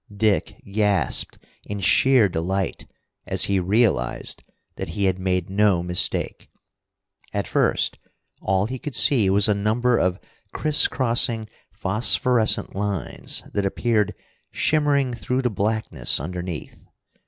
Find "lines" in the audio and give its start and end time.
12.75-13.43